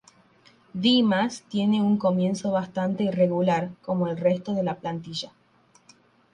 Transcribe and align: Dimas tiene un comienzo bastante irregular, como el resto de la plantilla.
Dimas 0.73 1.43
tiene 1.47 1.79
un 1.79 1.97
comienzo 1.99 2.49
bastante 2.49 3.03
irregular, 3.03 3.69
como 3.85 4.07
el 4.07 4.17
resto 4.17 4.55
de 4.55 4.63
la 4.63 4.77
plantilla. 4.79 5.31